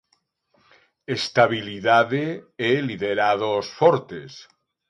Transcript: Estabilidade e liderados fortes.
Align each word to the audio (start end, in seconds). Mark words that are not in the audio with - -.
Estabilidade 1.17 2.25
e 2.69 2.71
liderados 2.89 3.65
fortes. 3.79 4.31